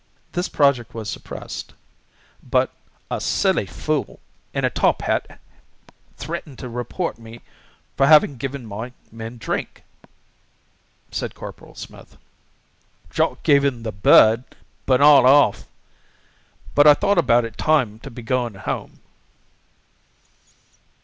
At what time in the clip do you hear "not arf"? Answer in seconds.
14.87-15.67